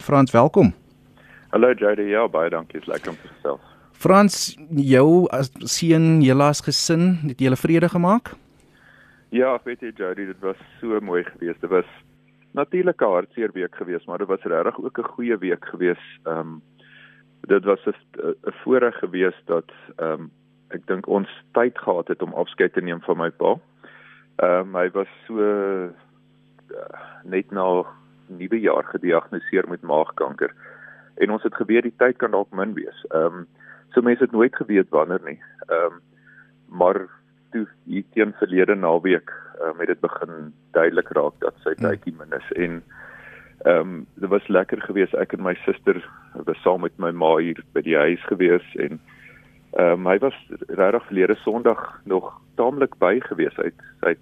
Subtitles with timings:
[0.00, 0.72] Frans, welkom.
[1.50, 2.78] Hallo Jody, ja, baie dankie.
[2.78, 3.66] Dit is lekker om te gesels.
[4.00, 4.36] Frans,
[4.80, 8.32] jou as seun, julle as gesin, het julle vrede gemaak?
[9.28, 11.60] Ja, ek weet jy Jody, dit was so mooi geweest.
[11.60, 11.90] Dit was
[12.56, 16.10] natuurlik 'n hartseer week geweest, maar dit was regtig ook 'n goeie week geweest.
[16.24, 16.62] Ehm um,
[17.46, 17.94] dit was 'n
[18.24, 20.30] 'n voorreg geweest dat ehm um,
[20.70, 23.58] ek dink ons tyd gehad het om afskeid te neem van my pa.
[24.36, 25.90] Ehm um, hy was so uh,
[27.24, 27.84] net na
[28.38, 30.54] nuwe jaar gediagnoseer met maagkanker.
[31.20, 33.04] En ons het geweet die tyd kan dalk min wees.
[33.10, 33.48] Ehm um,
[33.90, 35.40] so mense het nooit geweet wanneer nie.
[35.66, 36.00] Ehm um,
[36.70, 37.08] maar
[37.50, 41.86] toe hier teen verlede naweek um, het dit begin duidelik raak dat sy hmm.
[41.86, 42.82] tydjie min is en
[43.68, 45.98] ehm um, dit was lekker geweest ek en my suster
[46.48, 48.96] was saam met my ma hier by die huis gewees en
[49.76, 50.38] ehm um, hy was
[50.68, 53.68] regtig verlede Sondag nog taamlik by gewees hy
[54.06, 54.14] hy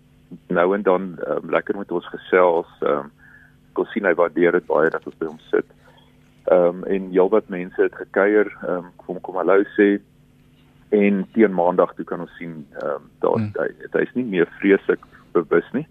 [0.53, 3.15] nou en dan um, lekker met ons gesels ehm um,
[3.73, 5.67] kon sien hy waardeer dit baie dat ons by hom sit
[6.49, 9.99] ehm um, en heelwat mense het gekuier ehm um, kom kom hallo sê
[10.97, 13.53] en teen maandag toe kan ons sien ehm um, daar hmm.
[13.61, 15.05] hy, hy is nie meer vreeslik
[15.37, 15.87] bewus nie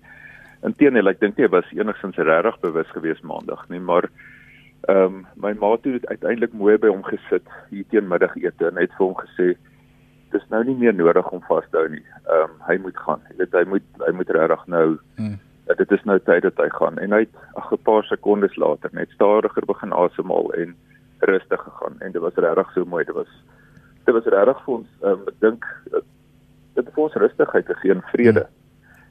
[0.65, 4.09] Inteendeel, ek dink hy was enigstens regtig bewus gewees maandag, nie, maar
[4.87, 8.93] ehm um, my ma het uiteindelik mooi by hom gesit hier teen middagete en het
[8.97, 9.47] vir hom gesê
[10.31, 12.05] dis nou nie meer nodig om vas te hou nie.
[12.25, 13.21] Ehm um, hy moet gaan.
[13.29, 14.85] Jy weet hy moet hy moet regtig nou
[15.17, 15.35] hmm.
[15.75, 18.89] Dit is nou tyd dat hy gaan en hy het ag 'n paar sekondes later
[18.93, 20.75] net stadiger begin asemhaal en
[21.19, 23.03] rustig gegaan en dit was regtig so mooi.
[23.03, 23.31] Dit was
[24.05, 27.91] dit was regtig vir ons ehm um, ek dink dit het vir ons rustigheid gegee
[27.91, 28.45] en vrede.
[28.45, 28.57] Hmm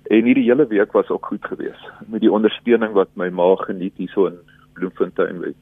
[0.07, 3.97] En hierdie hele week was ook goed geweest met die ondersteuning wat my ma geniet
[3.99, 4.37] hierso in
[4.79, 5.57] Bloemfontein met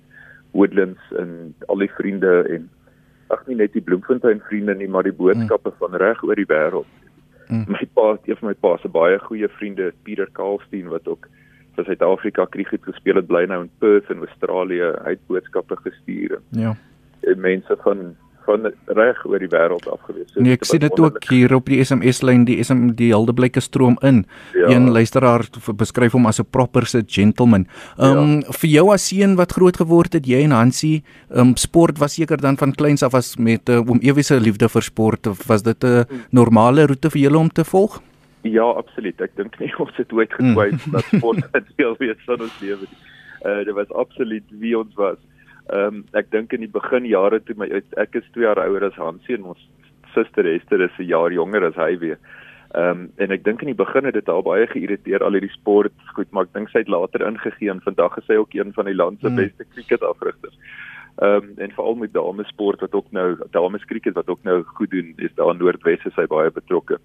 [0.52, 2.66] Woodlands en al die vriende en
[3.32, 5.78] ag nie net die Bloemfontein vriende nie, maar die boodskappe mm.
[5.80, 6.90] van reg oor die wêreld.
[7.54, 7.64] Mm.
[7.70, 11.28] My pa, een van my pa se baie goeie vriende, Pieter Kaalsteen wat ook
[11.76, 16.38] vir Suid-Afrika krieket gespeel het, bly nou in Perth in Australië, hy het boodskappe gestuur.
[16.54, 16.74] Ja.
[17.26, 18.14] En mense van
[18.44, 20.30] van reg oor die wêreld afgewees.
[20.32, 23.62] So, nee, ek sien dit ook hier op die SMS lyn, die SM die Hildeblyke
[23.64, 24.24] stroom in.
[24.54, 24.72] Ja.
[24.72, 25.46] Een luisteraar
[25.76, 27.66] beskryf hom as 'n proper se gentleman.
[27.98, 28.52] Ehm um, ja.
[28.60, 32.14] vir jou as seun wat groot geword het, jy en Hansie, ehm um, sport was
[32.14, 35.46] seker dan van kleins af as met uh, oom Ewie se liefde vir sport of
[35.46, 38.02] was dit 'n normale roete vir julle om te volg?
[38.42, 39.20] Ja, absoluut.
[39.20, 40.92] Ek dink nie ons het ooit getwyfel mm.
[40.92, 43.00] dat sport 'n deel wees van ons lewe nie.
[43.44, 45.18] Uh dit was absoluut wie ons was.
[45.72, 48.84] Ehm um, ek dink in die begin jare toe my ek is 2 jaar ouer
[48.84, 49.68] as Hansie en ons
[50.12, 52.18] suster Esther is 'n jaar jonger as hy weer.
[52.74, 55.52] Ehm um, en ek dink in die begin het dit al baie geïrriteer al hierdie
[55.56, 58.72] sport goed, maar ek dink sy het later ingegee en vandag is sy ook een
[58.72, 59.36] van die land se mm.
[59.36, 60.58] beste cricketafrigters.
[61.22, 64.62] Ehm um, en veral met dames sport wat ook nou dames cricket wat ook nou
[64.62, 66.98] goed doen, is daar in Noordwes is hy baie betrokke.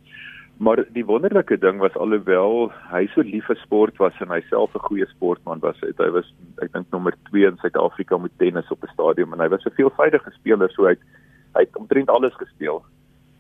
[0.60, 4.76] Maar die wonderlike ding was alhoewel hy so lief vir sport was en hy self
[4.76, 6.28] 'n goeie sportman was, het, hy was
[6.62, 9.78] ek dink nommer 2 in Suid-Afrika met tennis op 'n stadion en hy was 'n
[9.80, 11.06] veelvoudige speler so hy het,
[11.56, 12.84] hy het omtrent alles gespeel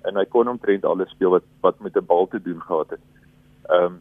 [0.08, 3.06] en hy kon omtrent alles speel wat wat met 'n bal te doen gehad het.
[3.69, 4.00] Ehm um,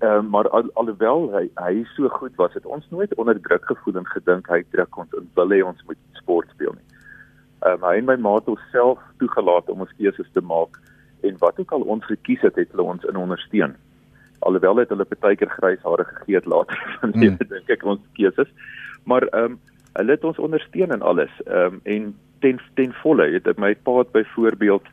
[0.00, 3.64] Ehm uh, maar al, alhoewel hy hy so goed was, het ons nooit onder druk
[3.68, 6.86] gevoel en gedink hy druk ons en wil hê ons moet sport speel nie.
[7.68, 10.80] Ehm um, hy en my ma het onsself toegelaat om ons keuses te maak
[11.22, 13.76] en wat ook al ons gekies het, het hulle ons in ondersteun.
[14.38, 17.36] Alhoewel het hulle baie keer grys hare gegee het later van mm.
[17.48, 18.48] dink ek ons keuses.
[19.04, 19.58] Maar ehm um,
[19.98, 21.32] hulle het ons ondersteun in alles.
[21.46, 24.86] Ehm um, en ten ten volle het my pa het byvoorbeeld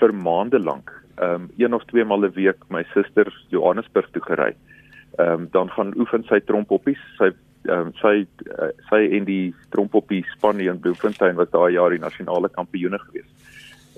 [0.00, 4.22] vir maande lank ehm um, een of twee maal 'n week my suster Johannesburg toe
[4.22, 4.54] gery.
[5.18, 7.02] Ehm um, dan gaan oefen sy trompoppies.
[7.18, 7.32] Sy
[7.68, 12.06] ehm um, sy uh, sy en die trompoppie span in Bloemfontein was daai jaar die
[12.06, 13.39] nasionale kampioene geweest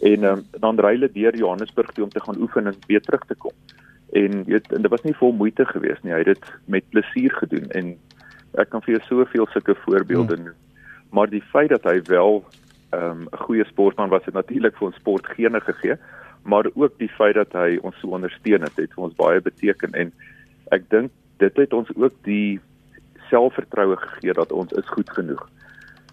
[0.02, 3.22] en um, dan ry hulle deur Johannesburg toe om te gaan oefen en weer terug
[3.26, 3.54] te kom.
[4.12, 6.12] En weet en dit was nie vol moeite geweest nie.
[6.12, 7.94] Hy het dit met plesier gedoen en
[8.58, 10.50] ek kan vir jou soveel sulke voorbeelde hmm.
[10.50, 10.58] noem.
[11.14, 12.42] Maar die feit dat hy wel
[12.90, 15.96] ehm, 'n um, goeie sportman was, het natuurlik vir ons sport gene gegee,
[16.42, 19.92] maar ook die feit dat hy ons so ondersteun het, het vir ons baie beteken
[19.92, 20.12] en
[20.74, 22.60] ek dink dit het ons ook die
[23.30, 25.48] selfvertroue gegee dat ons is goed genoeg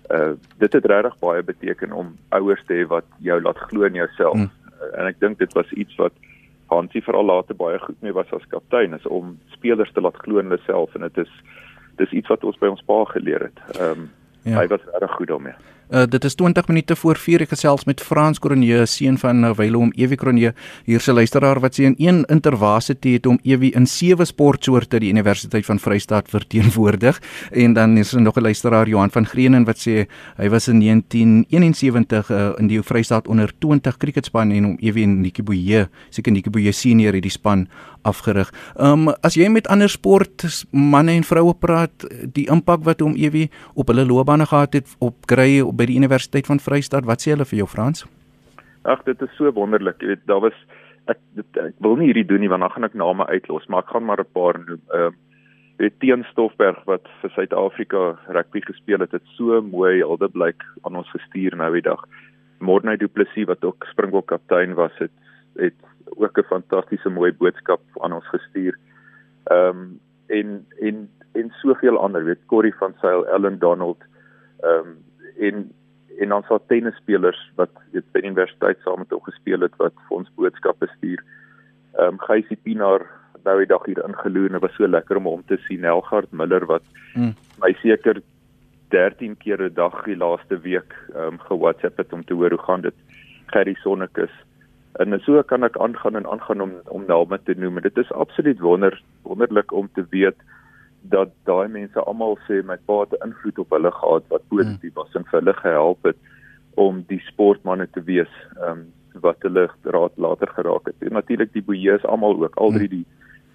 [0.10, 3.94] uh dit het regtig baie beteken om ouers te hê wat jou laat glo in
[3.94, 4.38] jouself.
[4.38, 4.50] Mm.
[4.80, 6.14] Uh, en ek dink dit was iets wat
[6.70, 10.40] Hansie veral later baie goed mee was as kaptein is om spelers te laat glo
[10.40, 11.34] in hulle self en dit is
[11.98, 13.60] dis iets wat ons by ons pa geleer het.
[13.76, 14.10] Ehm um,
[14.44, 14.56] ja.
[14.62, 15.58] hy was regtig goed daarmee.
[15.90, 19.90] Uh, dit is 20 minute voor 4 ek gesels met Frans Kronje, seun van Wylom
[19.98, 20.52] Ewie Kronje.
[20.86, 25.10] Hier se luisteraar wat sê in een intervasiteit het om Ewie in sewe sportsoorte die
[25.10, 27.18] Universiteit van Vryheid verteenwoordig
[27.50, 30.06] en dan is er nog 'n luisteraar Johan van Greenen wat sê
[30.38, 35.22] hy was in 1971 uh, in die Vryheid onder 20 kriketspan en om Ewie en
[35.22, 37.68] Nikki Boye, seker Nikki Boye senior het die span
[38.02, 38.52] afgerig.
[38.78, 43.16] Ehm um, as jy met ander sport manne en vroue praat, die impak wat hom
[43.16, 47.36] ewig op hulle loopbane gehad het op Grey by die Universiteit van Vryheid, wat sê
[47.36, 48.06] hulle vir jou Frans?
[48.84, 50.02] Ag, dit is so wonderlik.
[50.02, 50.56] Jy weet, daar was
[51.10, 53.84] ek dit, ek wil nie hierdie doen nie want dan gaan ek name uitlos, maar
[53.84, 54.82] ek gaan maar 'n paar noem.
[54.94, 55.18] Ehm uh,
[55.80, 60.98] weet teen Stoffberg wat vir Suid-Afrika rugby gespeel het, het so mooi alde blyk aan
[61.00, 62.04] ons gestuur nou die dag.
[62.60, 65.12] Morne Du Plessis wat ook Springbok kaptein was, het
[65.56, 65.76] het
[66.16, 68.78] ook 'n fantastiese mooi boodskap aan ons gestuur.
[69.44, 74.04] Ehm um, en en en soveel ander, weet Corrie van Sail, Ellen Donald,
[74.60, 74.98] ehm um,
[75.40, 75.72] en
[76.20, 79.94] en ons het tennisspelers wat weet by die universiteit saam met hom gespeel het wat
[80.08, 81.24] vir ons boodskappe stuur.
[81.94, 83.06] Ehm um, Geysie Pinaar
[83.44, 86.32] nou die dag hier ingeloer en dit was so lekker om hom te sien Nelgard
[86.32, 86.84] Miller wat
[87.16, 87.34] mm.
[87.64, 88.22] my seker
[88.90, 92.66] 13 keer 'n dag die laaste week ehm um, ge-WhatsApp het om te hoor hoe
[92.68, 92.96] gaan dit
[93.54, 94.34] Gerry Sonnekus
[94.92, 98.12] en so kan ek aangaan en aangaan om om name te noem en dit is
[98.12, 100.36] absoluut wonder wonderlik om te weet
[101.02, 104.94] dat daai mense almal sê my pa het 'n invloed op hulle gehad wat positief
[104.94, 106.18] was en vir hulle gehelp het
[106.76, 108.88] om die sportmense te wees um,
[109.22, 110.96] wat hulle raad later geraak het.
[111.00, 113.06] En natuurlik die boeie is almal ook al drie die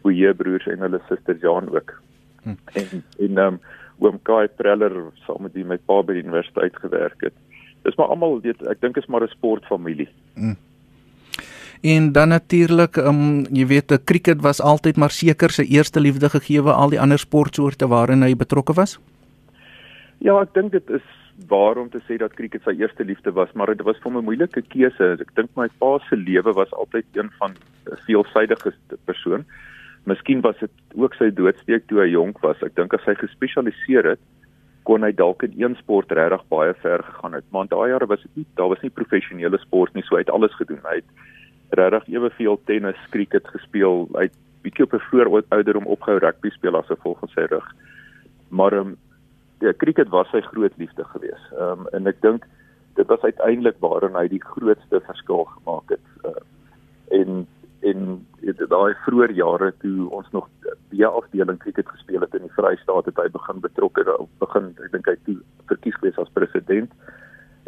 [0.02, 1.94] Boeye broers en hulle suster Jan ook.
[2.42, 2.56] Hm.
[2.72, 3.60] En en um,
[3.98, 4.92] oom Kai Preller
[5.26, 7.36] saam met wie my pa by die universiteit gewerk het.
[7.82, 10.08] Dis maar almal weet ek dink is maar 'n sportfamilie.
[10.34, 10.56] Hm.
[11.84, 16.62] En dan natuurlik, um, jy weet, cricket was altyd maar seker sy eerste liefde gegee
[16.72, 18.94] al die ander sportsoorte waarin hy betrokke was.
[20.24, 21.04] Ja, ek dink dit is
[21.50, 24.16] waar om te sê dat cricket sy eerste liefde was, maar dit was vir hom
[24.16, 25.10] 'n moeilike keuse.
[25.20, 28.72] Ek dink my pa se lewe was altyd een van 'n veelsidige
[29.04, 29.44] persoon.
[30.06, 32.62] Miskien was dit ook sy doodsteek toe hy jonk was.
[32.62, 34.20] Ek dink as hy gespesialiseer het,
[34.84, 37.44] kon hy dalk in een sport regtig baie ver gegaan het.
[37.50, 40.30] Maar daai jare was dit nie, daar was nie professionele sport nie, so hy het
[40.30, 40.80] alles gedoen.
[40.82, 41.04] Hy het
[41.74, 44.08] regtig eweveel tennis, cricket gespeel.
[44.14, 47.66] Hy het bietjie op 'n vroeë ouderdom opgehou rugby speel as gevolg van sy rug.
[48.48, 48.96] Maar ehm um,
[49.60, 51.52] ja, cricket was sy groot liefde geweest.
[51.52, 52.44] Ehm um, en ek dink
[52.94, 56.06] dit was uiteindelik waarin hy die grootste verskil gemaak het.
[56.24, 56.42] Uh,
[57.10, 57.46] en
[57.84, 58.26] en
[58.70, 60.48] daai vroeë jare toe ons nog
[60.92, 64.04] die afdeling cricket gespeel het in die Vrystaat het hy begin betrokke
[64.40, 65.36] begin ek dink hy toe
[65.68, 66.92] verkies gewees as president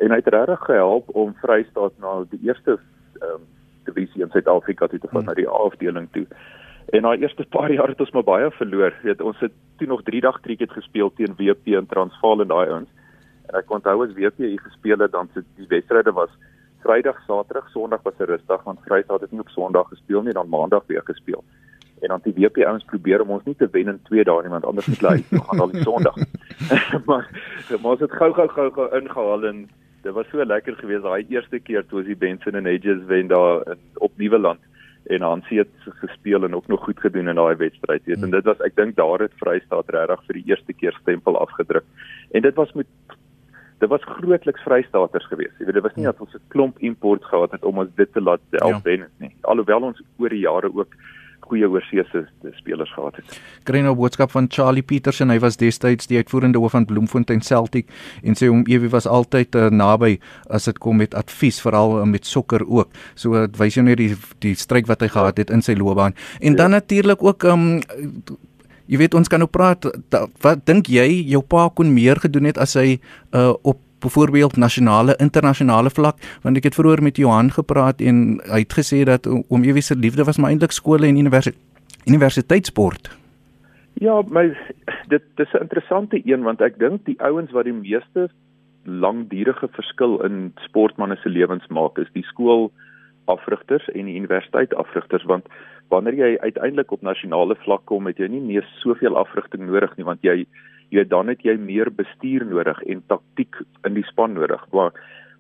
[0.01, 2.79] en hy het regtig gehelp om Vrystaat na die eerste
[3.21, 3.45] um,
[3.87, 5.31] divisie in Suid-Afrika toe te vat hmm.
[5.31, 6.27] na die afdeling toe.
[6.95, 8.95] En na eerste paar jaar het ons maar baie verloor.
[9.03, 12.69] Weet ons het toe nog 3 dag cricket gespeel teen WP in Transvaal en daai
[12.69, 12.91] ouens.
[13.47, 16.31] En ek onthou as WP hier gespeel het dan se die wedstryde was
[16.87, 20.49] Vrydag, Saterdag, Sondag was 'n rustig want Vrydag het nie op Sondag gespeel nie, dan
[20.49, 21.45] Maandag weer gespeel.
[22.01, 24.51] En dan die WP ouens probeer om ons nie te wen in 2 dae nie
[24.51, 26.17] want anders moet hulle gaan al die Sondag.
[27.09, 27.27] maar
[27.83, 29.69] maar ons het gou gou gou gou ingehaal en
[30.07, 33.31] dit was so lekker geweest daai eerste keer toe ons die Benson and Hedges wen
[33.33, 34.63] daar in op Nieuweland
[35.15, 38.05] en Hansie het gespeel en ook nog goed gedoen in daai wedstryd.
[38.05, 41.39] Weet en dit was ek dink daar het Vrystaat regtig vir die eerste keer stempel
[41.39, 41.87] afgedruk.
[42.35, 42.91] En dit was met
[43.79, 45.59] dit was grootliks vrystaters geweest.
[45.59, 46.13] Jy weet dit was nie ja.
[46.13, 49.07] dat ons 'n klomp import gehad het om ons dit te laat help ja.
[49.19, 49.35] nie.
[49.41, 50.95] Alhoewel ons oor die jare ook
[51.47, 52.25] goeie oorseese
[52.59, 53.37] spelers gehad het.
[53.69, 55.31] Kry nou boodskap van Charlie Petersen.
[55.31, 57.91] Hy was destyds die uitvoerende hoof van Bloemfontein Celtic
[58.23, 60.17] en sê hom ewig was altyd uh, naby
[60.51, 62.91] as dit kom met advies veral uh, met sokker ook.
[63.15, 64.13] So dit uh, wys jou net die
[64.45, 66.17] die stryd wat hy gehad het in sy loopbaan.
[66.41, 66.65] En ja.
[66.65, 67.67] dan natuurlik ook um
[68.87, 69.83] Jy weet ons kan nou praat
[70.15, 73.01] da, wat dink jy jou pa kon meer gedoen het as hy
[73.35, 78.65] uh op byvoorbeeld nasionale internasionale vlak want ek het vroeër met Johan gepraat en hy
[78.65, 81.65] het gesê dat om ewig se liefde was maar eintlik skole en universiteit
[82.07, 83.11] universiteitssport.
[83.99, 84.57] Ja, my
[85.09, 88.29] dit dis 'n interessante een want ek dink die ouens wat die meeste
[88.85, 92.71] langdurige verskil in sportmense se lewens maak is die skool
[93.25, 95.47] afrigters en die universiteit afrigters want
[95.89, 100.05] wanneer jy uiteindelik op nasionale vlak kom het jy nie meer soveel afrigting nodig nie
[100.05, 100.47] want jy
[100.95, 104.63] jy dan het jy meer bestuur nodig en taktiek in die span nodig.
[104.73, 104.93] Maar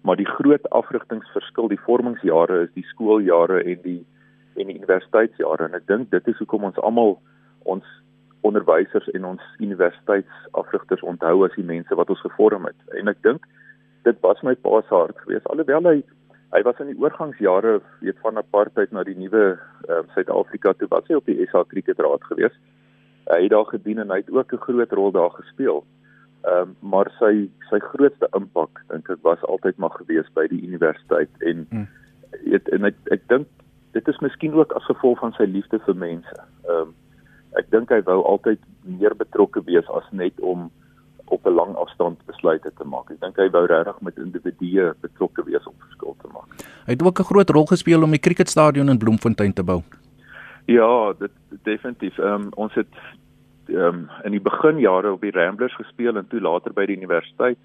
[0.07, 4.03] maar die groot afrigtingsverskil die vormingsjare is die skooljare en die
[4.57, 5.67] en die universiteitsjare.
[5.67, 7.17] En ek dink dit is hoekom ons almal
[7.67, 7.87] ons
[8.47, 12.79] onderwysers en ons universiteitsafrigters onthou as die mense wat ons gevorm het.
[13.01, 13.49] En ek dink
[14.07, 15.51] dit was my pa se hart geweest.
[15.51, 15.99] Alhoewel hy
[16.55, 21.09] hy was in die oorgangsjare weet van apartheid na die nuwe uh, Suid-Afrika toe was
[21.11, 22.55] hy op die SA Kriketraad gewees.
[23.31, 25.85] Hy het daar gedien en hy het ook 'n groot rol daar gespeel.
[26.47, 30.63] Ehm um, maar sy sy grootste impak dink ek was altyd maar gewees by die
[30.63, 31.87] universiteit en mm.
[32.53, 33.47] het, en ek ek dink
[33.93, 36.39] dit is miskien ook as gevolg van sy liefde vir mense.
[36.69, 36.95] Ehm um,
[37.57, 40.71] ek dink hy wou altyd meer betrokke wees as net om
[41.27, 43.11] op 'n lang afstand besluite te maak.
[43.11, 46.49] Ek dink hy wou regtig met individue betrokke wees om verskil te maak.
[46.87, 49.83] Hy het ook 'n groot rol gespeel om die cricketstadion in Bloemfontein te bou.
[50.67, 51.31] Ja, dit
[51.63, 52.19] definitief.
[52.19, 52.95] Ehm um, ons het
[53.67, 57.59] ehm um, in die beginjare op die Ramblers gespeel en toe later by die universiteit.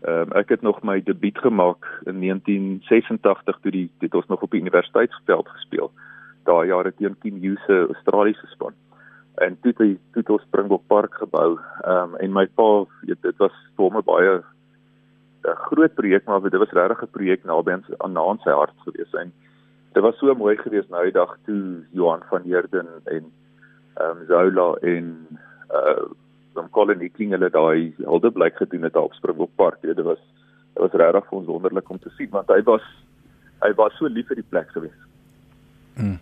[0.00, 4.42] Ehm um, ek het nog my debuut gemaak in 1986 toe die dit ons nog
[4.42, 5.90] op die universiteitsveld gespeel.
[6.44, 8.76] Daai jare teen King Hughes se Australiese span.
[9.34, 11.58] En toe het toe het ons Springbok Park gebou.
[11.84, 14.42] Ehm um, en my pa, weet, dit was vir hom baie
[15.46, 19.12] 'n groot projek maar dit was regtig 'n projek naby aan aan sy hart gewees
[19.14, 19.32] en
[19.96, 21.60] dit was so mooi geweest nou die dag toe
[21.96, 23.24] Johan van Heerden en
[23.96, 25.06] ehm um, Zola en
[25.72, 26.04] uh
[26.56, 29.82] van Colin Hickling hulle daai hulde blyk gedoen het op Springbok Park.
[29.82, 30.20] Dit was
[30.76, 32.84] dit was regtig vir ons wonderlik om te sien want hy was
[33.64, 35.02] hy was so lief vir die plek geweest.
[35.96, 36.18] Mm.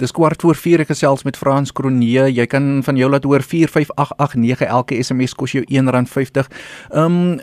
[0.00, 2.30] Dis kwart voor 4 gesels met Frans Kronee.
[2.32, 6.48] Jy kan van jou laat hoor 45889 elke SMS kos jou R1.50.
[6.92, 7.36] Ehm um,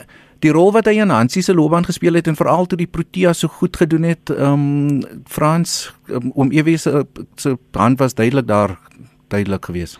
[0.43, 3.33] die rol wat hy in Hansie se loopbaan gespeel het en veral toe die Protea
[3.33, 6.87] so goed gedoen het, ehm um, Frans um, om ewes
[7.35, 8.77] se hand was duidelik daar
[9.27, 9.99] duidelik geweest.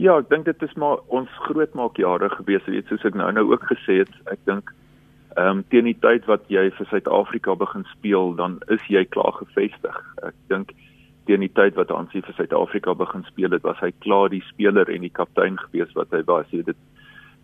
[0.00, 3.50] Ja, ek dink dit is maar ons grootmaak jare gewees, weet soos ek nou nou
[3.52, 4.14] ook gesê het.
[4.32, 4.72] Ek dink
[5.36, 9.32] ehm um, teen die tyd wat jy vir Suid-Afrika begin speel, dan is jy klaar
[9.38, 10.00] gevestig.
[10.26, 10.74] Ek dink
[11.30, 14.90] teen die tyd wat Hansie vir Suid-Afrika begin speel het, was hy klaar die speler
[14.90, 16.50] en die kaptein gewees wat hy was.
[16.50, 16.76] Jy dit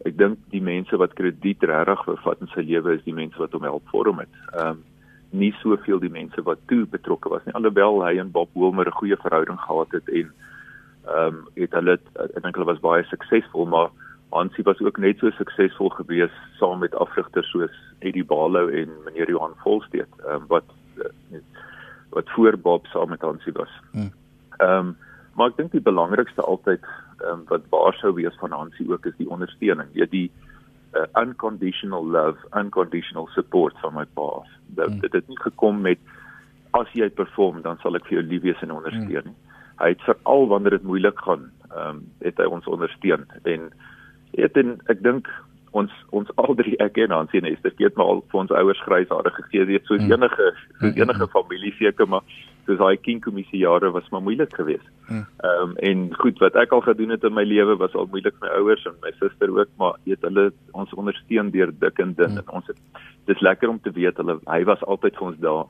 [0.07, 3.53] ek dink die mense wat krediet regtig bevat in sy lewe is die mense wat
[3.57, 4.35] hom help vorm het.
[4.55, 4.85] Ehm um,
[5.31, 7.53] nie soveel die mense wat toe betrokke was nie.
[7.53, 10.31] Alhoewel hy en Bob Wilmer 'n goeie verhouding gehad het en
[11.09, 11.99] ehm um, het hulle
[12.37, 13.91] ek dink hulle was baie suksesvol, maar
[14.31, 19.29] Hansie was ook net so suksesvol gewees saam met afrigters soos Eddie Barlow en meneer
[19.29, 20.65] Johan Volsteed, ehm um, wat
[22.11, 23.73] wat voor Bob saam met Hansie was.
[23.93, 24.13] Hmm.
[24.57, 24.97] Ehm um,
[25.35, 26.85] maar ek dink die belangrikste altyd
[27.25, 29.89] um, wat waar sou wees van Hansie ook is die ondersteuning.
[29.93, 30.31] Jy die
[30.97, 34.31] uh, unconditional love, unconditional support van my pa.
[34.79, 35.01] Dat hmm.
[35.01, 35.99] dit het nie gekom met
[36.77, 39.37] as jy perform dan sal ek vir jou lief wees en ondersteun nie.
[39.37, 39.45] Hmm.
[39.79, 43.71] Hy het veral wanneer dit moeilik gaan, ehm um, het hy ons ondersteun en
[44.37, 45.29] het en ek dink
[45.77, 48.81] ons ons al drie ek en Hansie en Esther het maar al vir ons ouers
[48.87, 50.13] grysare gegee weet soos mm.
[50.13, 50.47] enige
[50.79, 51.01] soos mm.
[51.03, 52.25] enige familie seker maar
[52.69, 54.89] soos daai king kommissie jare was maar moeilik geweest.
[55.09, 55.25] Mm.
[55.49, 58.37] Ehm um, en goed wat ek al gedoen het in my lewe was al moeilik
[58.39, 62.15] vir my ouers en my suster ook maar weet hulle ons ondersteun deur dik en
[62.15, 62.43] dun mm.
[62.45, 65.67] en ons het dis lekker om te weet hulle hy was altyd vir ons daar.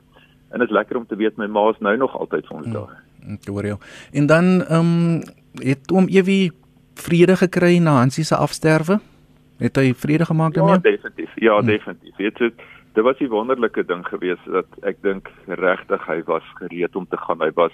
[0.51, 2.67] En dit is lekker om te weet my ma is nou nog altyd vir ons
[2.67, 2.73] mm.
[2.73, 2.97] daar.
[3.35, 3.77] Ek hoor jou.
[4.11, 5.21] En dan ehm um,
[5.63, 6.51] het oom Ewie
[6.99, 8.99] vrede gekry na Hansie se afsterwe?
[9.59, 10.79] Het hy vrede gemaak daarmee?
[10.79, 11.31] Ja, definitief.
[11.35, 12.15] Ja, definitief.
[12.17, 12.51] Weet jy,
[12.93, 17.17] dit was 'n wonderlike ding geweest dat ek dink regtig hy was gereed om te
[17.17, 17.41] gaan.
[17.41, 17.73] Hy was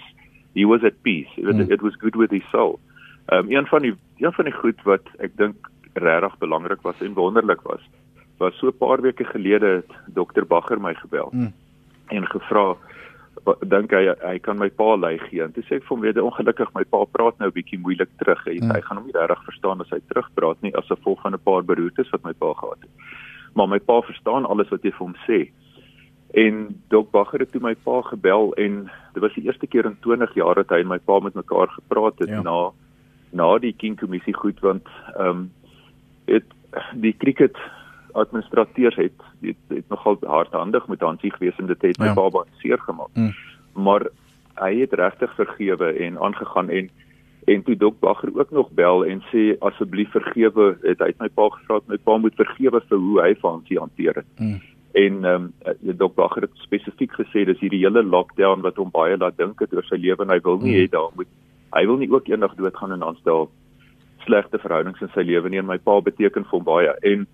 [0.54, 1.30] he was at peace.
[1.36, 1.70] It, hmm.
[1.70, 2.78] it was good with his soul.
[3.26, 7.00] Ehm um, een van die een van die goed wat ek dink regtig belangrik was
[7.00, 7.80] en wonderlik was,
[8.38, 11.52] was so 'n paar weke gelede het dokter Bagger my gebel hmm.
[12.06, 12.76] en gevra
[13.60, 15.42] dink hy hy kan my pa lei gee.
[15.42, 18.10] En toe sê ek vir hom weer ongelukkig my pa praat nou 'n bietjie moeilik
[18.18, 18.44] terug.
[18.44, 18.70] Hy, hmm.
[18.70, 21.62] hy gaan hom nie regtig verstaan as hy terugpraat nie as gevolg van 'n paar
[21.62, 22.90] beroertes wat my pa gehad het.
[23.56, 25.38] Maar my pa verstaan alles wat jy vir hom sê.
[26.36, 28.82] En Dok Bagger het toe my pa gebel en
[29.14, 31.72] dit was die eerste keer in 20 jaar dat hy en my pa met mekaar
[31.72, 32.42] gepraat het ja.
[32.44, 32.72] na
[33.36, 35.48] na die King kommissie goed want ehm um,
[36.26, 36.52] het
[36.98, 37.56] die cricket
[38.12, 42.14] administrateurs het het, het nogal hardhandig met Hansie gewees en dit het my ja.
[42.14, 43.12] baba seer gemaak.
[43.14, 43.32] Mm.
[43.72, 44.08] Maar
[44.54, 46.90] hy het regtig vergewe en aangegaan en
[47.46, 51.28] en toe Dok Bagger ook nog bel en sê asseblief vergewe het hy het my
[51.34, 54.30] pa gevra my pa moet vergewe vir hoe hy van Hansie hanteer het.
[54.38, 54.56] Mm.
[55.02, 59.16] En ehm um, Dok Bagger het spesifiek gesê dis hierdie hele lockdown wat hom baie
[59.16, 60.80] laat dink het oor sy lewe en hy wil nie mm.
[60.80, 61.30] hê daar moet
[61.76, 63.50] hy wil nie ook eendag doodgaan en dan stel
[64.26, 67.26] slegte verhoudings in sy lewe nie en my pa beteken vir hom baie en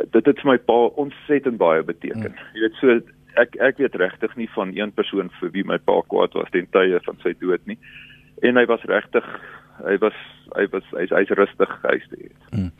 [0.00, 2.30] dit het vir my pa ontsettend baie beteken.
[2.32, 2.52] Hmm.
[2.54, 3.00] Jy weet so
[3.40, 6.68] ek ek weet regtig nie van een persoon vir wie my pa kwaad was ten
[6.74, 7.78] tye van sy dood nie.
[8.40, 9.26] En hy was regtig
[9.86, 10.16] hy was
[10.56, 12.32] hy was hy's hy's rustig gehuis te het.
[12.50, 12.70] Ehm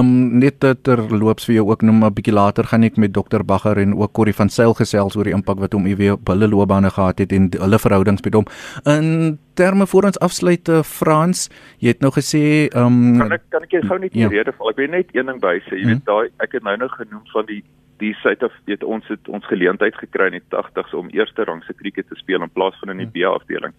[0.00, 3.78] um, net terloops vir jou ook nog 'n bietjie later gaan ek met dokter Bagger
[3.78, 6.90] en ook Corrie van Sail gesels oor die impak wat hom EW op hulle loopbane
[6.90, 8.46] gehad het en hulle verhoudings met hom.
[8.84, 13.42] In terme voor ons afsluit uh, Frans, jy het nou gesê ehm um, kan ek
[13.50, 14.28] kan ek gou net ja.
[14.28, 14.70] rede val.
[14.70, 15.76] Ek wil net een ding by sê.
[15.76, 15.92] Jy hmm.
[15.92, 17.62] weet daai ek het nou nou genoem van die
[17.98, 21.72] die Suid of weet ons het ons geleentheid gekry in die 80s om eerste rangse
[21.72, 23.72] krieket te speel in plaas van in die B afdeling.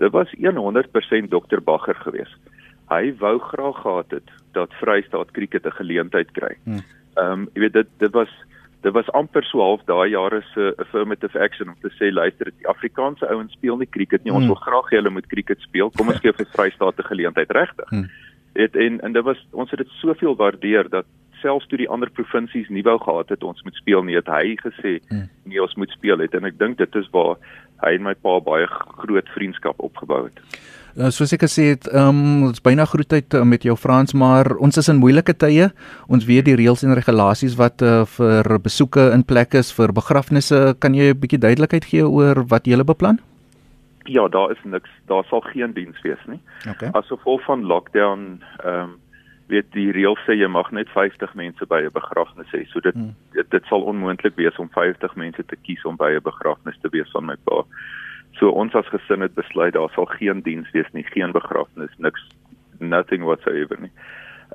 [0.00, 2.40] Dit was 100% dokter Bagger geweest
[2.90, 6.54] hy wou graag gehad het dat Vrystaat Kriket 'n geleentheid kry.
[6.64, 6.82] Hmm.
[7.14, 8.30] Ehm um, jy weet dit dit was
[8.82, 12.68] dit was amper so half daai jare se affirmative action om te sê luister die
[12.68, 14.54] Afrikaanse ouens speel nie kriket nie ons hmm.
[14.54, 17.88] wil graag hê hulle moet kriket speel kom ons gee vir Vrystaat 'n geleentheid regtig.
[17.88, 18.10] Hmm.
[18.52, 21.06] Dit en en dit was ons het dit soveel waardeer dat
[21.40, 24.56] selfs toe die ander provinsies nie wou gehad het ons moet speel nie het hy
[24.60, 25.28] gesê hmm.
[25.44, 27.36] nee ons moet speel het en ek dink dit is waar
[27.84, 28.68] hy en my pa baie
[29.00, 30.40] groot vriendskap opgebou het.
[30.98, 34.56] Uh, soos ek gesê het, ehm um, dit's byna groetheid uh, met jou Frans, maar
[34.58, 35.68] ons is in moeilike tye.
[36.10, 40.74] Ons weet die reëls en regulasies wat uh, vir besoeke in plek is vir begrafnisse.
[40.82, 43.20] Kan jy 'n bietjie duidelikheid gee oor wat jy beplan?
[44.10, 46.40] Ja, daar is niks, daar sal geen diens wees nie.
[46.66, 46.90] Okay.
[46.92, 48.98] As gevolg van lockdown, ehm um,
[49.50, 52.64] weet die reël sê jy mag net 50 mense by 'n begrafnis hê.
[52.70, 53.14] So dit, hmm.
[53.34, 56.88] dit dit sal onmoontlik wees om 50 mense te kies om by 'n begrafnis te
[56.90, 57.64] wees van my pa.
[58.38, 62.22] So ons as gesin het besluit daar sal geen diens wees nie, geen begrafnis, niks
[62.78, 63.92] nothing whatsoever nie.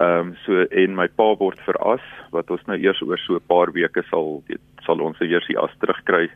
[0.02, 3.48] Ehm um, so en my pa word veras wat ons nou eers oor so 'n
[3.48, 6.30] paar weke sal weet sal ons eers die as terugkry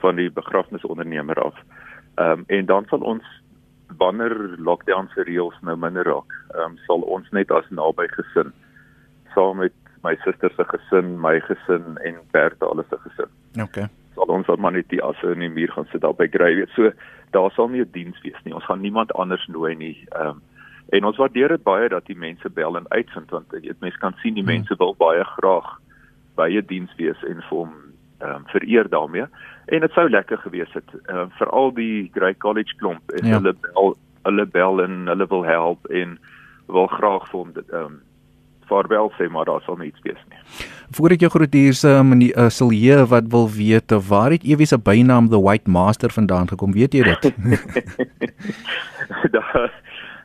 [0.00, 1.56] van die begrafnisondernemer af.
[2.16, 3.24] Ehm um, en dan sal ons
[3.98, 8.52] wanneer lockdown se reëls nou minder raak, ehm um, sal ons net as naby gesin
[9.34, 13.30] saam met my suster se gesin, my gesin en Bertha alles se gesin.
[13.62, 16.26] Okay sal ons dan maar net die asse in die muur gaan sit daar by
[16.32, 16.64] Grey.
[16.74, 16.90] So
[17.36, 18.54] daar sal nie 'n diens wees nie.
[18.54, 19.96] Ons gaan niemand anders nooi nie.
[20.12, 20.42] Ehm um,
[20.88, 23.98] en ons waardeer dit baie dat die mense bel en uitvind want jy weet mense
[23.98, 24.52] kan sien die hmm.
[24.52, 25.80] mense wil baie graag
[26.36, 27.74] by 'n diens wees en vir hom
[28.18, 29.26] ehm um, vereer daarmee.
[29.66, 33.26] En dit sou lekker gewees het ehm uh, vir al die Grey College klomp en
[33.26, 33.38] ja.
[33.38, 36.18] hulle bel hulle bel en hulle wil help en
[36.66, 38.02] wil graag vir hom ehm um,
[38.66, 40.40] vaarwel sê maar daar sal niks wees nie.
[40.96, 44.78] Voordat jy groet hier se um, uh, Silje wat wil weet waar het Ewie se
[44.78, 46.72] bynaam the White Master vandaan gekom?
[46.72, 47.34] Weet jy dit?
[49.36, 49.70] daar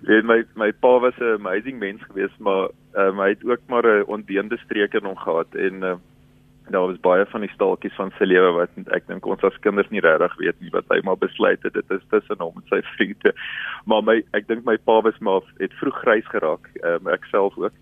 [0.09, 3.85] weet my my pa was 'n amazing mens geweest, maar um, hy het ook maar
[3.85, 5.95] 'n ondeende streek in hom gehad en uh,
[6.71, 9.89] daar was baie van die staaltjies van sy lewe wat ek dink ons as kinders
[9.89, 12.81] nie regtig weet nie wat hy maar besluit het dit is tussen hom en sy
[12.95, 13.33] vriende.
[13.85, 17.57] Maar my ek dink my pa was maar het vroeg grys geraak, um, ek self
[17.57, 17.73] ook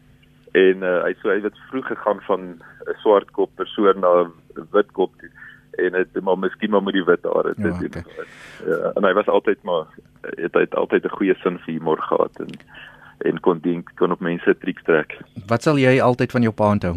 [0.58, 2.41] en uh, hy so hy het vroeg gegaan van
[2.88, 5.29] 'n swart kop persoon na 'n wit kop toe
[5.86, 7.77] en dit maar miskien maar met die wit hare doen.
[7.79, 8.03] Ja, okay.
[8.65, 9.86] ja, en hy was altyd maar
[10.22, 12.51] het hy het altyd 'n goeie sin vir humor gehad en
[13.17, 15.17] en kon dink kon op mense triks trek.
[15.48, 16.96] Wat sal jy altyd van jou pa onthou?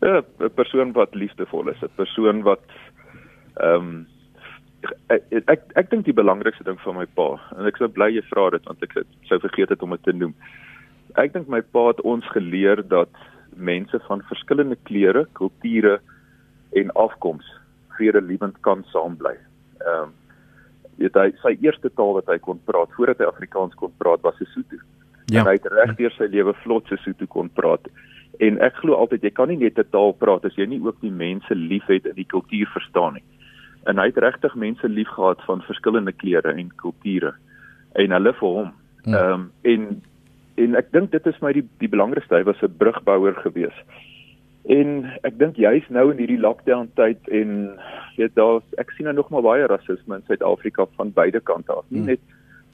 [0.00, 2.64] Ja, 'n persoon wat liefdevol is, 'n persoon wat
[3.56, 4.06] ehm um,
[5.08, 8.22] ek ek, ek dink die belangrikste ding van my pa en ek sou bly jy
[8.30, 8.92] vra dit want ek
[9.26, 10.34] sou vergeet het om dit te noem
[11.16, 13.10] ek dink my pa het ons geleer dat
[13.58, 15.98] mense van verskillende kleure, kulture
[16.78, 17.46] en afkoms
[17.96, 19.36] vredelewend kan saambly.
[19.82, 20.16] Ehm um,
[20.98, 24.34] weet hy sy eerste taal wat hy kon praat voordat hy Afrikaans kon praat was
[24.40, 24.80] Sesotho.
[25.30, 25.40] Ja.
[25.40, 27.86] En hy het regdeur sy lewe vlot Sesotho kon praat.
[28.38, 31.00] En ek glo altyd jy kan nie net 'n taal praat as jy nie ook
[31.00, 33.26] die mense liefhet en die kultuur verstaan nie.
[33.86, 37.34] En hy het regtig mense liefgehad van verskillende kleure en kulture
[37.94, 38.72] en hulle vir hom.
[39.04, 39.18] Ja.
[39.18, 40.02] Ehm um, en
[40.58, 43.74] en ek dink dit is my die die belangrikste hy was 'n brugbouer gewees.
[44.68, 47.78] En ek dink juist nou in hierdie lockdown tyd en
[48.16, 51.84] weet daar ek sien nou nog maar baie rasisme in Suid-Afrika van beide kante af,
[51.88, 52.08] nie hmm.
[52.08, 52.20] net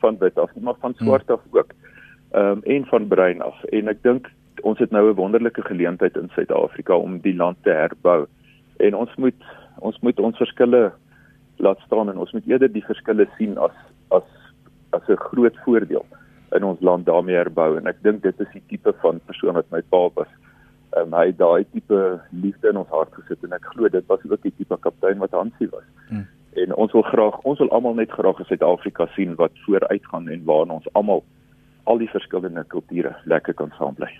[0.00, 1.72] van wit af, maar van swart af ook.
[2.32, 3.64] Ehm um, en van bruin af.
[3.64, 4.30] En ek dink
[4.62, 8.26] ons het nou 'n wonderlike geleentheid in Suid-Afrika om die land te herbou.
[8.76, 9.42] En ons moet
[9.78, 10.92] ons moet ons verskille
[11.56, 13.76] laat staan en ons moet eerder die verskille sien as
[14.08, 14.28] as
[14.90, 16.06] as 'n groot voordeel
[16.52, 19.70] in ons land daarmee herbou en ek dink dit is die tipe van persoon wat
[19.70, 20.30] my pa was.
[20.96, 24.20] Um, hy het daai tipe liefde in ons hart gesit en ek glo dit was
[24.30, 25.86] ook die tipe kaptein wat Hansie was.
[26.08, 26.26] Hmm.
[26.54, 30.44] En ons wil graag, ons wil almal net graag in Suid-Afrika sien wat vooruitgaan en
[30.44, 31.24] waar ons almal
[31.84, 34.10] al die verskillende kulture lekker kan saambly.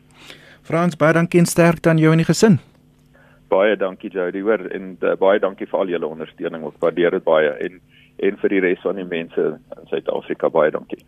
[0.64, 2.58] Frans, baie dankie en sterkte aan jou en die gesin.
[3.52, 6.64] Baie dankie Jody, hoor en uh, baie dankie vir al julle ondersteuning.
[6.64, 7.82] Ons waardeer dit baie en
[8.22, 11.00] en vir die res van die mense in Suid-Afrika baie dankie.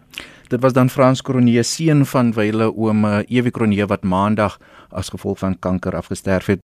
[0.50, 4.58] Dit was dan Frans Kronee seun van wyle oom Ewie Kronee wat maandag
[4.90, 6.65] as gevolg van kanker afgesterf het.